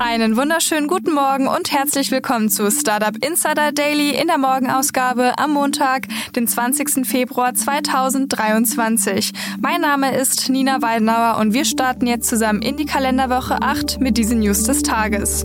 [0.00, 5.52] Einen wunderschönen guten Morgen und herzlich willkommen zu Startup Insider Daily in der Morgenausgabe am
[5.52, 6.06] Montag,
[6.36, 7.04] den 20.
[7.04, 9.32] Februar 2023.
[9.60, 14.16] Mein Name ist Nina Weidenauer und wir starten jetzt zusammen in die Kalenderwoche 8 mit
[14.16, 15.44] diesen News des Tages.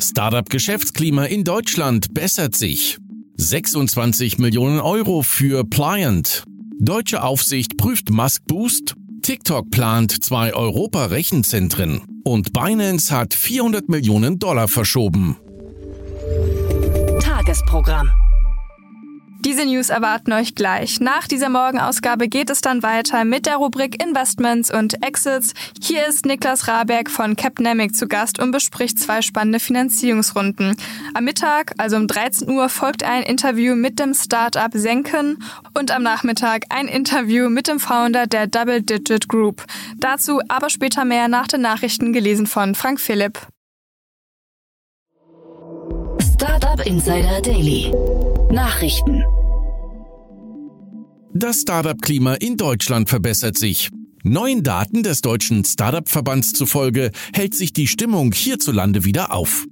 [0.00, 2.98] Startup-Geschäftsklima in Deutschland bessert sich.
[3.36, 6.42] 26 Millionen Euro für Pliant.
[6.80, 14.66] Deutsche Aufsicht prüft Musk Boost TikTok plant zwei Europa-Rechenzentren und Binance hat 400 Millionen Dollar
[14.66, 15.36] verschoben.
[17.20, 18.10] Tagesprogramm.
[19.52, 20.98] Diese News erwarten euch gleich.
[20.98, 25.52] Nach dieser Morgenausgabe geht es dann weiter mit der Rubrik Investments und Exits.
[25.78, 30.74] Hier ist Niklas Raberg von Capnemic zu Gast und bespricht zwei spannende Finanzierungsrunden.
[31.12, 35.44] Am Mittag, also um 13 Uhr, folgt ein Interview mit dem Startup Senken
[35.78, 39.66] und am Nachmittag ein Interview mit dem Founder der Double Digit Group.
[39.98, 43.38] Dazu aber später mehr nach den Nachrichten gelesen von Frank Philipp.
[46.22, 47.92] Startup Insider Daily.
[48.50, 49.22] Nachrichten.
[51.34, 53.88] Das Startup-Klima in Deutschland verbessert sich.
[54.22, 59.66] Neuen Daten des deutschen Startup-Verbands zufolge hält sich die Stimmung hierzulande wieder auf.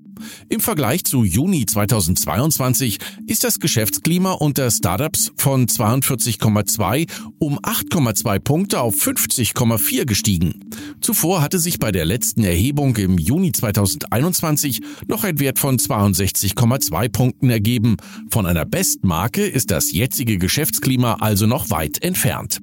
[0.48, 8.80] Im Vergleich zu Juni 2022 ist das Geschäftsklima unter Startups von 42,2 um 8,2 Punkte
[8.80, 10.70] auf 50,4 gestiegen.
[11.00, 17.08] Zuvor hatte sich bei der letzten Erhebung im Juni 2021 noch ein Wert von 62,2
[17.08, 17.96] Punkten ergeben.
[18.30, 22.60] Von einer Bestmarke ist das jetzige Geschäftsklima also noch weit entfernt.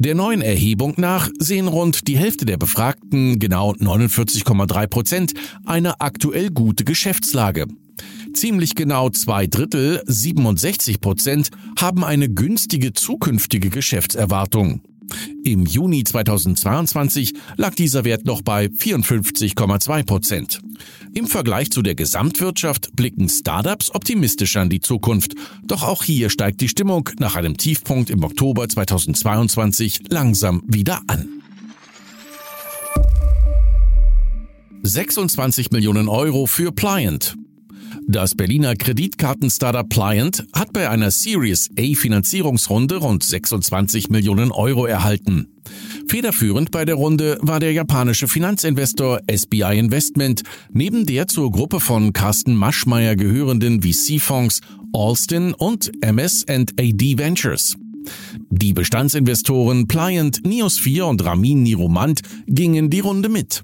[0.00, 5.34] Der neuen Erhebung nach sehen rund die Hälfte der Befragten, genau 49,3 Prozent,
[5.66, 7.66] eine aktuell gute Geschäftslage.
[8.32, 14.80] Ziemlich genau zwei Drittel, 67 Prozent, haben eine günstige zukünftige Geschäftserwartung.
[15.44, 20.60] Im Juni 2022 lag dieser Wert noch bei 54,2 Prozent.
[21.12, 25.34] Im Vergleich zu der Gesamtwirtschaft blicken Startups optimistisch an die Zukunft.
[25.64, 31.28] Doch auch hier steigt die Stimmung nach einem Tiefpunkt im Oktober 2022 langsam wieder an.
[34.82, 37.36] 26 Millionen Euro für Pliant.
[38.06, 45.48] Das Berliner Kreditkarten-Startup Pliant hat bei einer Series A Finanzierungsrunde rund 26 Millionen Euro erhalten.
[46.10, 52.12] Federführend bei der Runde war der japanische Finanzinvestor SBI Investment, neben der zur Gruppe von
[52.12, 54.60] Carsten Maschmeyer gehörenden VC-Fonds
[54.92, 57.76] Alston und MS&AD Ventures.
[58.50, 63.62] Die Bestandsinvestoren Pliant, Nios4 und Ramin Niromant gingen die Runde mit.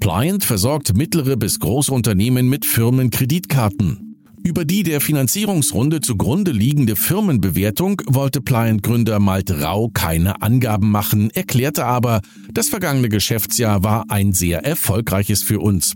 [0.00, 4.09] Pliant versorgt mittlere bis große Unternehmen mit Firmenkreditkarten.
[4.42, 11.84] Über die der Finanzierungsrunde zugrunde liegende Firmenbewertung wollte Pliant-Gründer Malte Rau keine Angaben machen, erklärte
[11.84, 15.94] aber, das vergangene Geschäftsjahr war ein sehr erfolgreiches für uns.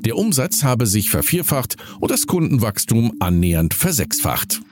[0.00, 4.62] Der Umsatz habe sich vervierfacht und das Kundenwachstum annähernd versechsfacht.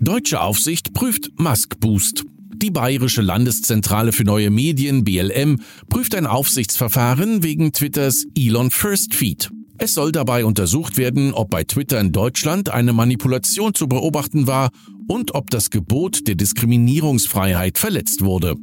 [0.00, 2.24] Deutsche Aufsicht prüft Musk Boost.
[2.54, 9.50] Die Bayerische Landeszentrale für neue Medien BLM prüft ein Aufsichtsverfahren wegen Twitters Elon First Feed.
[9.84, 14.70] Es soll dabei untersucht werden, ob bei Twitter in Deutschland eine Manipulation zu beobachten war
[15.08, 18.54] und ob das Gebot der Diskriminierungsfreiheit verletzt wurde.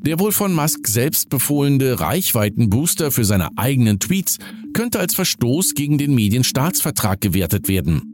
[0.00, 4.38] Der wohl von Musk selbst befohlene Reichweitenbooster für seine eigenen Tweets
[4.72, 8.13] könnte als Verstoß gegen den Medienstaatsvertrag gewertet werden.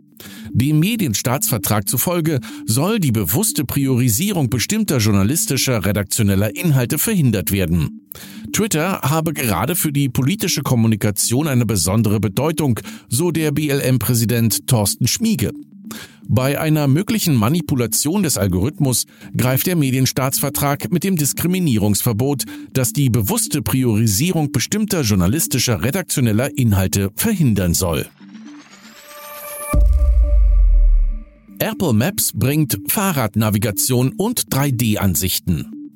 [0.53, 8.09] Dem Medienstaatsvertrag zufolge soll die bewusste Priorisierung bestimmter journalistischer, redaktioneller Inhalte verhindert werden.
[8.53, 15.53] Twitter habe gerade für die politische Kommunikation eine besondere Bedeutung, so der BLM-Präsident Thorsten Schmiege.
[16.33, 23.63] Bei einer möglichen Manipulation des Algorithmus greift der Medienstaatsvertrag mit dem Diskriminierungsverbot, das die bewusste
[23.63, 28.07] Priorisierung bestimmter journalistischer, redaktioneller Inhalte verhindern soll.
[31.62, 35.92] Apple Maps bringt Fahrradnavigation und 3D-Ansichten.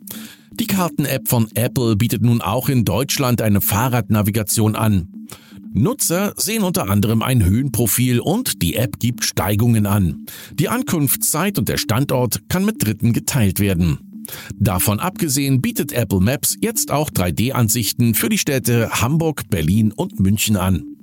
[0.53, 5.09] Die Karten-App von Apple bietet nun auch in Deutschland eine Fahrradnavigation an.
[5.73, 10.27] Nutzer sehen unter anderem ein Höhenprofil und die App gibt Steigungen an.
[10.53, 14.23] Die Ankunftszeit und der Standort kann mit Dritten geteilt werden.
[14.57, 20.59] Davon abgesehen bietet Apple Maps jetzt auch 3D-Ansichten für die Städte Hamburg, Berlin und München
[20.59, 20.94] an.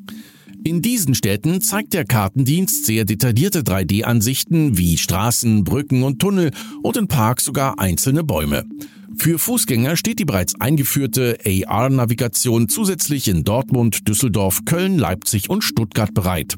[0.63, 6.52] In diesen Städten zeigt der Kartendienst sehr detaillierte 3D-Ansichten wie Straßen, Brücken und Tunnel
[6.84, 8.66] und in Parks sogar einzelne Bäume.
[9.18, 16.13] Für Fußgänger steht die bereits eingeführte AR-Navigation zusätzlich in Dortmund, Düsseldorf, Köln, Leipzig und Stuttgart
[16.13, 16.58] bereit.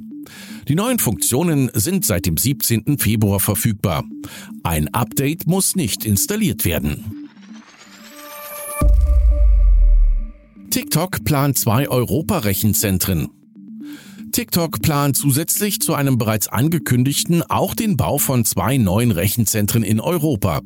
[0.68, 2.98] Die neuen Funktionen sind seit dem 17.
[2.98, 4.04] Februar verfügbar.
[4.64, 7.30] Ein Update muss nicht installiert werden.
[10.70, 13.30] TikTok plant zwei Europa-Rechenzentren.
[14.34, 20.00] TikTok plant zusätzlich zu einem bereits angekündigten auch den Bau von zwei neuen Rechenzentren in
[20.00, 20.62] Europa.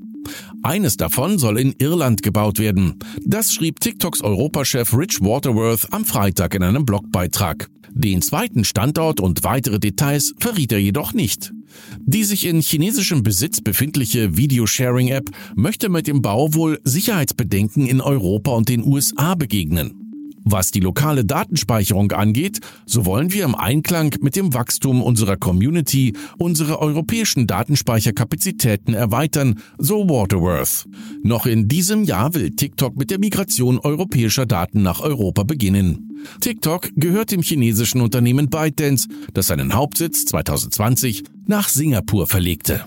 [0.64, 2.98] Eines davon soll in Irland gebaut werden.
[3.25, 7.69] Das schrieb TikToks Europachef Rich Waterworth am Freitag in einem Blogbeitrag.
[7.92, 11.52] Den zweiten Standort und weitere Details verriet er jedoch nicht.
[12.00, 18.52] Die sich in chinesischem Besitz befindliche Videosharing-App möchte mit dem Bau wohl Sicherheitsbedenken in Europa
[18.52, 20.06] und den USA begegnen.
[20.50, 26.14] Was die lokale Datenspeicherung angeht, so wollen wir im Einklang mit dem Wachstum unserer Community
[26.38, 30.88] unsere europäischen Datenspeicherkapazitäten erweitern, so Waterworth.
[31.22, 36.18] Noch in diesem Jahr will TikTok mit der Migration europäischer Daten nach Europa beginnen.
[36.40, 42.86] TikTok gehört dem chinesischen Unternehmen ByteDance, das seinen Hauptsitz 2020 nach Singapur verlegte.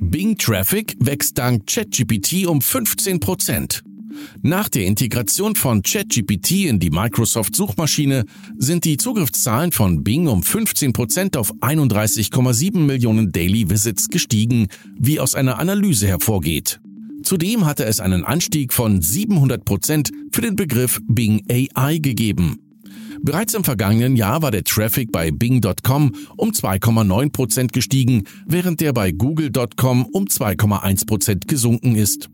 [0.00, 3.82] Bing Traffic wächst dank ChatGPT um 15 Prozent.
[4.42, 8.24] Nach der Integration von ChatGPT in die Microsoft-Suchmaschine
[8.56, 14.68] sind die Zugriffszahlen von Bing um 15% auf 31,7 Millionen Daily Visits gestiegen,
[14.98, 16.80] wie aus einer Analyse hervorgeht.
[17.22, 22.60] Zudem hatte es einen Anstieg von 700% für den Begriff Bing AI gegeben.
[23.20, 29.10] Bereits im vergangenen Jahr war der Traffic bei Bing.com um 2,9% gestiegen, während der bei
[29.10, 32.28] Google.com um 2,1% gesunken ist.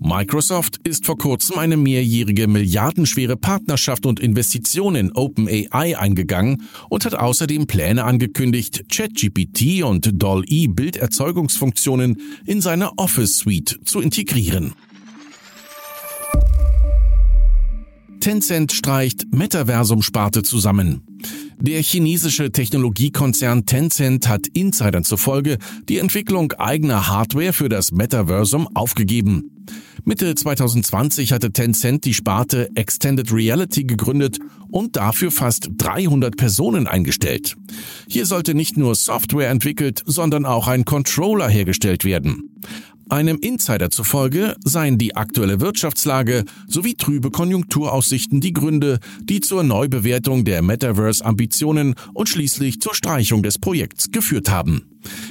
[0.00, 7.14] Microsoft ist vor kurzem eine mehrjährige milliardenschwere Partnerschaft und Investition in OpenAI eingegangen und hat
[7.14, 14.74] außerdem Pläne angekündigt, ChatGPT und DALL-E Bilderzeugungsfunktionen in seine Office Suite zu integrieren.
[18.20, 21.07] Tencent streicht Metaversum-Sparte zusammen.
[21.60, 25.58] Der chinesische Technologiekonzern Tencent hat Insidern zufolge
[25.88, 29.66] die Entwicklung eigener Hardware für das Metaversum aufgegeben.
[30.04, 34.38] Mitte 2020 hatte Tencent die Sparte Extended Reality gegründet
[34.70, 37.56] und dafür fast 300 Personen eingestellt.
[38.08, 42.50] Hier sollte nicht nur Software entwickelt, sondern auch ein Controller hergestellt werden.
[43.10, 50.44] Einem Insider zufolge seien die aktuelle Wirtschaftslage sowie trübe Konjunkturaussichten die Gründe, die zur Neubewertung
[50.44, 54.82] der Metaverse-Ambitionen und schließlich zur Streichung des Projekts geführt haben.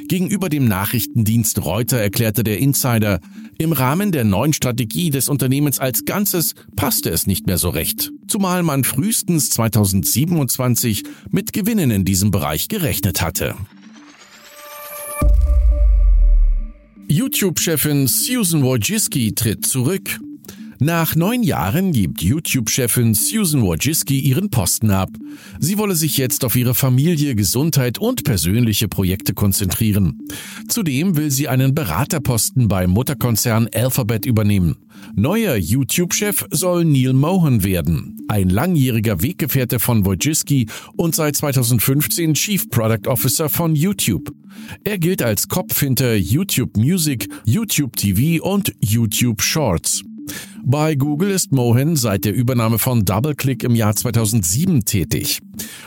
[0.07, 3.19] Gegenüber dem Nachrichtendienst Reuter erklärte der Insider,
[3.59, 8.11] im Rahmen der neuen Strategie des Unternehmens als Ganzes passte es nicht mehr so recht,
[8.27, 13.55] zumal man frühestens 2027 mit Gewinnen in diesem Bereich gerechnet hatte.
[17.37, 20.19] YouTube-Chefin Susan Wojcicki tritt zurück.
[20.79, 25.09] Nach neun Jahren gibt YouTube-Chefin Susan Wojcicki ihren Posten ab.
[25.59, 30.19] Sie wolle sich jetzt auf ihre Familie, Gesundheit und persönliche Projekte konzentrieren.
[30.67, 34.77] Zudem will sie einen Beraterposten beim Mutterkonzern Alphabet übernehmen.
[35.15, 42.69] Neuer YouTube-Chef soll Neil Mohan werden, ein langjähriger Weggefährte von Wojcicki und seit 2015 Chief
[42.69, 44.31] Product Officer von YouTube.
[44.83, 50.03] Er gilt als Kopf hinter YouTube Music, YouTube TV und YouTube Shorts.
[50.69, 55.39] Bei Google ist Mohan seit der Übernahme von DoubleClick im Jahr 2007 tätig.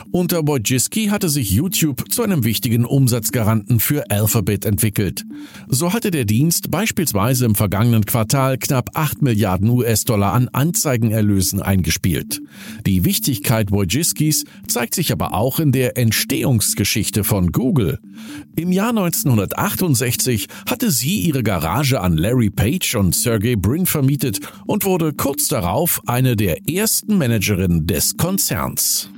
[0.09, 5.23] Unter Wojcicki hatte sich YouTube zu einem wichtigen Umsatzgaranten für Alphabet entwickelt.
[5.67, 12.41] So hatte der Dienst beispielsweise im vergangenen Quartal knapp 8 Milliarden US-Dollar an Anzeigenerlösen eingespielt.
[12.87, 17.99] Die Wichtigkeit Wojcickis zeigt sich aber auch in der Entstehungsgeschichte von Google.
[18.55, 24.39] Im Jahr 1968 hatte sie ihre Garage an Larry Page und Sergey Brin vermietet
[24.71, 29.09] und wurde kurz darauf eine der ersten Managerinnen des Konzerns.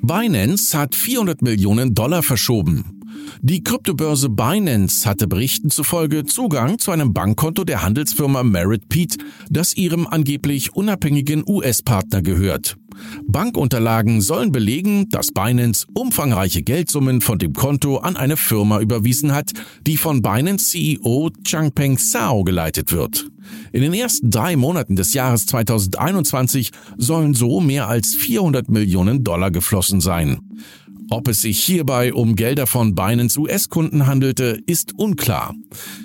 [0.00, 2.95] Binance hat 400 Millionen Dollar verschoben.
[3.40, 9.18] Die Kryptobörse Binance hatte Berichten zufolge Zugang zu einem Bankkonto der Handelsfirma Merit Pete,
[9.50, 12.76] das ihrem angeblich unabhängigen US-Partner gehört.
[13.26, 19.52] Bankunterlagen sollen belegen, dass Binance umfangreiche Geldsummen von dem Konto an eine Firma überwiesen hat,
[19.86, 23.28] die von Binance CEO Changpeng Zhao geleitet wird.
[23.72, 29.50] In den ersten drei Monaten des Jahres 2021 sollen so mehr als 400 Millionen Dollar
[29.50, 30.40] geflossen sein.
[31.08, 35.54] Ob es sich hierbei um Gelder von Binance US-Kunden handelte, ist unklar.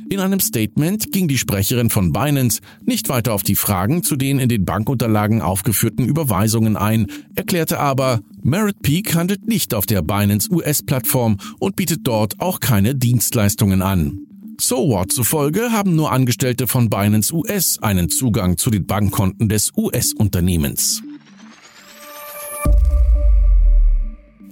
[0.09, 4.37] In einem Statement ging die Sprecherin von Binance nicht weiter auf die Fragen zu den
[4.37, 10.51] in den Bankunterlagen aufgeführten Überweisungen ein, erklärte aber, Merit Peak handelt nicht auf der Binance
[10.51, 14.19] US-Plattform und bietet dort auch keine Dienstleistungen an.
[14.59, 19.71] So what zufolge haben nur Angestellte von Binance US einen Zugang zu den Bankkonten des
[19.75, 21.01] US-Unternehmens.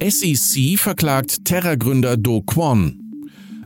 [0.01, 2.99] SEC verklagt Terra-Gründer Do Kwon.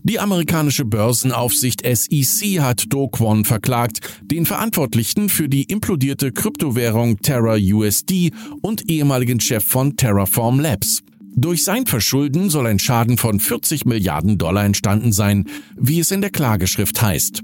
[0.02, 7.56] Die amerikanische Börsenaufsicht SEC hat Do Kwon verklagt, den Verantwortlichen für die implodierte Kryptowährung Terra
[7.56, 11.04] USD und ehemaligen Chef von Terraform Labs.
[11.36, 15.46] Durch sein Verschulden soll ein Schaden von 40 Milliarden Dollar entstanden sein,
[15.78, 17.42] wie es in der Klageschrift heißt.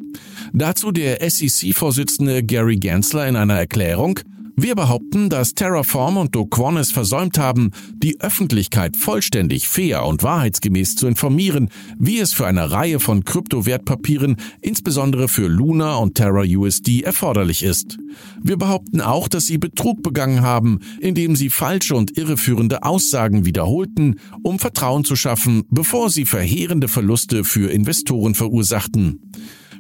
[0.51, 4.19] Dazu der SEC-Vorsitzende Gary Gensler in einer Erklärung,
[4.63, 10.23] wir behaupten, dass Terraform und Do Kwon es versäumt haben, die Öffentlichkeit vollständig, fair und
[10.23, 16.43] wahrheitsgemäß zu informieren, wie es für eine Reihe von Kryptowertpapieren, insbesondere für Luna und Terra
[16.47, 17.97] USD, erforderlich ist.
[18.41, 24.15] Wir behaupten auch, dass sie Betrug begangen haben, indem sie falsche und irreführende Aussagen wiederholten,
[24.41, 29.19] um Vertrauen zu schaffen, bevor sie verheerende Verluste für Investoren verursachten.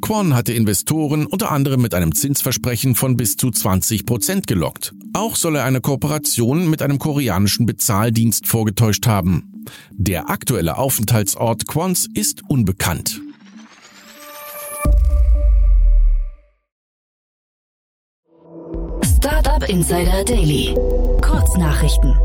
[0.01, 4.93] Kwon hatte Investoren unter anderem mit einem Zinsversprechen von bis zu 20 Prozent gelockt.
[5.13, 9.65] Auch soll er eine Kooperation mit einem koreanischen Bezahldienst vorgetäuscht haben.
[9.91, 13.21] Der aktuelle Aufenthaltsort Kwons ist unbekannt.
[19.03, 20.73] Startup Insider Daily.
[21.21, 22.15] Kurznachrichten.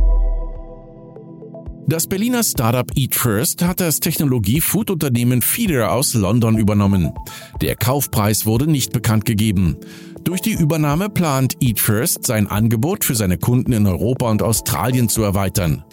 [1.87, 7.13] Das Berliner Startup Eat First hat das Technologie-Food-Unternehmen Feeder aus London übernommen.
[7.61, 9.77] Der Kaufpreis wurde nicht bekannt gegeben.
[10.25, 15.09] Durch die Übernahme plant Eat First sein Angebot für seine Kunden in Europa und Australien
[15.09, 15.85] zu erweitern.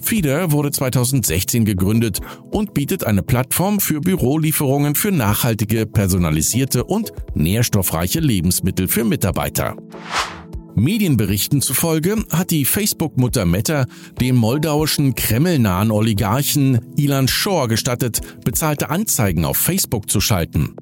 [0.00, 2.20] Feeder wurde 2016 gegründet
[2.50, 9.76] und bietet eine Plattform für Bürolieferungen für nachhaltige, personalisierte und nährstoffreiche Lebensmittel für Mitarbeiter.
[10.76, 13.86] Medienberichten zufolge hat die Facebook-Mutter Meta
[14.20, 20.76] dem moldauischen kremlnahen Oligarchen Ilan Shor gestattet, bezahlte Anzeigen auf Facebook zu schalten.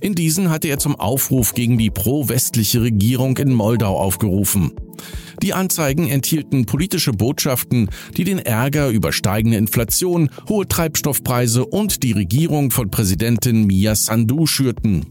[0.00, 4.72] In diesen hatte er zum Aufruf gegen die pro-westliche Regierung in Moldau aufgerufen.
[5.42, 12.12] Die Anzeigen enthielten politische Botschaften, die den Ärger über steigende Inflation, hohe Treibstoffpreise und die
[12.12, 15.06] Regierung von Präsidentin Mia Sandu schürten.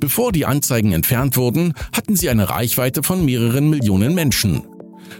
[0.00, 4.62] Bevor die Anzeigen entfernt wurden, hatten sie eine Reichweite von mehreren Millionen Menschen.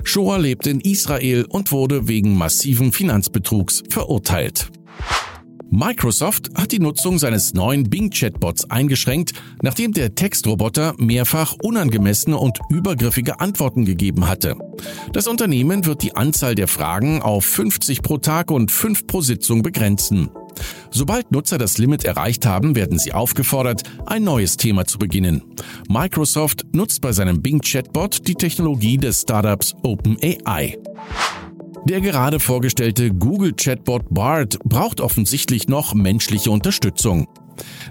[0.05, 4.71] Shoah lebte in Israel und wurde wegen massiven Finanzbetrugs verurteilt.
[5.71, 9.33] Microsoft hat die Nutzung seines neuen Bing-Chatbots eingeschränkt,
[9.63, 14.57] nachdem der Textroboter mehrfach unangemessene und übergriffige Antworten gegeben hatte.
[15.13, 19.63] Das Unternehmen wird die Anzahl der Fragen auf 50 pro Tag und 5 pro Sitzung
[19.63, 20.31] begrenzen.
[20.91, 25.43] Sobald Nutzer das Limit erreicht haben, werden sie aufgefordert, ein neues Thema zu beginnen.
[25.89, 30.79] Microsoft nutzt bei seinem Bing Chatbot die Technologie des Startups OpenAI.
[31.87, 37.27] Der gerade vorgestellte Google-Chatbot BART braucht offensichtlich noch menschliche Unterstützung.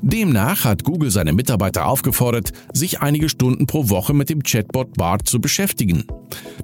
[0.01, 5.27] Demnach hat Google seine Mitarbeiter aufgefordert, sich einige Stunden pro Woche mit dem Chatbot BART
[5.27, 6.05] zu beschäftigen.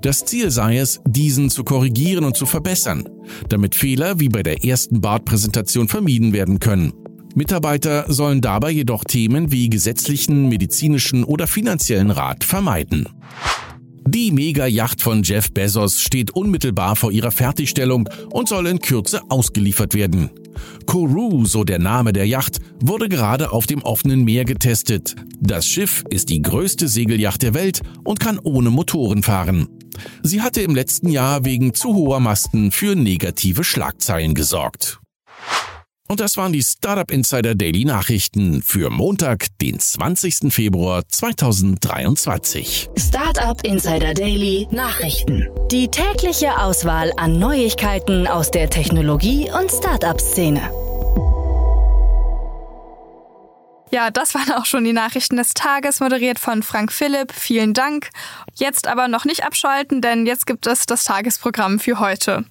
[0.01, 3.09] Das Ziel sei es, diesen zu korrigieren und zu verbessern,
[3.49, 6.93] damit Fehler wie bei der ersten BART-Präsentation vermieden werden können.
[7.35, 13.07] Mitarbeiter sollen dabei jedoch Themen wie gesetzlichen, medizinischen oder finanziellen Rat vermeiden.
[14.05, 19.93] Die Mega-Yacht von Jeff Bezos steht unmittelbar vor ihrer Fertigstellung und soll in Kürze ausgeliefert
[19.93, 20.29] werden.
[20.85, 25.15] Kourou, so der Name der Yacht, wurde gerade auf dem offenen Meer getestet.
[25.39, 29.67] Das Schiff ist die größte Segelyacht der Welt und kann ohne Motoren fahren.
[30.21, 34.99] Sie hatte im letzten Jahr wegen zu hoher Masten für negative Schlagzeilen gesorgt.
[36.09, 40.53] Und das waren die Startup Insider Daily Nachrichten für Montag, den 20.
[40.53, 42.89] Februar 2023.
[42.97, 45.47] Startup Insider Daily Nachrichten.
[45.71, 50.69] Die tägliche Auswahl an Neuigkeiten aus der Technologie- und Startup-Szene.
[53.91, 57.31] Ja, das waren auch schon die Nachrichten des Tages, moderiert von Frank Philipp.
[57.31, 58.09] Vielen Dank.
[58.55, 62.43] Jetzt aber noch nicht abschalten, denn jetzt gibt es das Tagesprogramm für heute.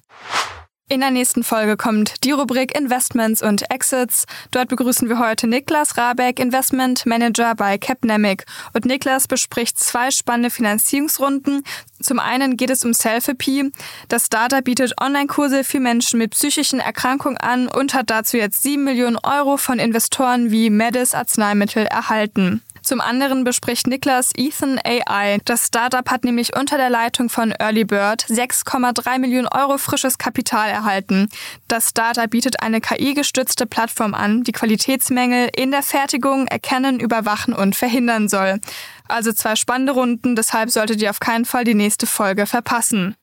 [0.89, 4.25] In der nächsten Folge kommt die Rubrik Investments und Exits.
[4.51, 8.45] Dort begrüßen wir heute Niklas Rabeck, Investment Manager bei Capnemic.
[8.73, 11.63] Und Niklas bespricht zwei spannende Finanzierungsrunden.
[12.01, 13.71] Zum einen geht es um Selfie.
[14.09, 18.83] Das Startup bietet Online-Kurse für Menschen mit psychischen Erkrankungen an und hat dazu jetzt 7
[18.83, 22.61] Millionen Euro von Investoren wie Medis Arzneimittel erhalten.
[22.83, 25.39] Zum anderen bespricht Niklas Ethan AI.
[25.45, 30.69] Das Startup hat nämlich unter der Leitung von Early Bird 6,3 Millionen Euro frisches Kapital
[30.69, 31.29] erhalten.
[31.69, 37.75] Das Startup bietet eine KI-gestützte Plattform an, die Qualitätsmängel in der Fertigung erkennen, überwachen und
[37.75, 38.59] verhindern soll.
[39.07, 43.15] Also zwei spannende Runden, deshalb solltet ihr auf keinen Fall die nächste Folge verpassen.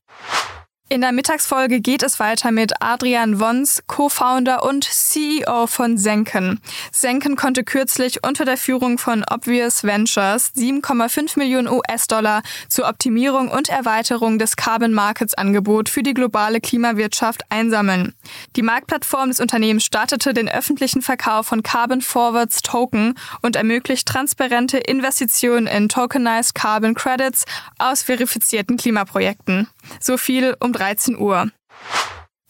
[0.93, 6.61] In der Mittagsfolge geht es weiter mit Adrian Wons, Co-Founder und CEO von Senken.
[6.91, 13.69] Senken konnte kürzlich unter der Führung von Obvious Ventures 7,5 Millionen US-Dollar zur Optimierung und
[13.69, 18.13] Erweiterung des Carbon Markets Angebot für die globale Klimawirtschaft einsammeln.
[18.57, 24.79] Die Marktplattform des Unternehmens startete den öffentlichen Verkauf von Carbon Forwards Token und ermöglicht transparente
[24.79, 27.45] Investitionen in Tokenized Carbon Credits
[27.79, 29.69] aus verifizierten Klimaprojekten.
[30.01, 31.51] So viel um 13 Uhr.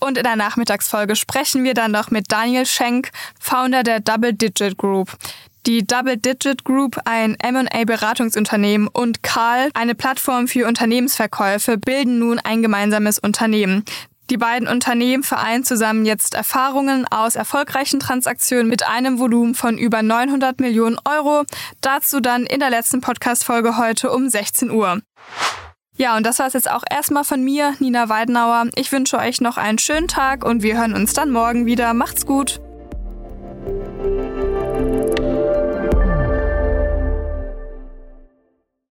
[0.00, 4.78] Und in der Nachmittagsfolge sprechen wir dann noch mit Daniel Schenk, Founder der Double Digit
[4.78, 5.12] Group.
[5.66, 12.62] Die Double Digit Group, ein M&A-Beratungsunternehmen, und Karl, eine Plattform für Unternehmensverkäufe, bilden nun ein
[12.62, 13.84] gemeinsames Unternehmen.
[14.30, 20.02] Die beiden Unternehmen vereinen zusammen jetzt Erfahrungen aus erfolgreichen Transaktionen mit einem Volumen von über
[20.02, 21.42] 900 Millionen Euro.
[21.80, 25.02] Dazu dann in der letzten Podcast-Folge heute um 16 Uhr.
[26.00, 28.70] Ja, und das war es jetzt auch erstmal von mir, Nina Weidenauer.
[28.74, 31.92] Ich wünsche euch noch einen schönen Tag und wir hören uns dann morgen wieder.
[31.92, 32.58] Macht's gut!